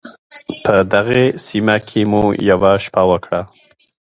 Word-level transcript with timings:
په 0.63 0.75
دغې 0.93 1.25
سیمه 1.45 1.77
کې 1.87 2.01
مو 2.11 2.23
یوه 2.49 2.71
شپه 2.83 3.03
وکړه. 3.09 3.41